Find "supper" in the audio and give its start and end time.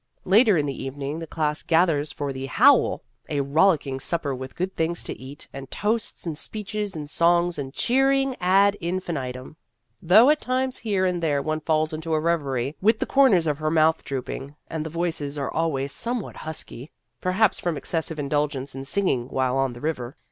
3.99-4.33